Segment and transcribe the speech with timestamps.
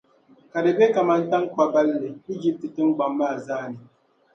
[0.51, 3.79] ka di be kaman taŋkpa’ balli Ijipti tiŋgbɔŋ maa zaa ni.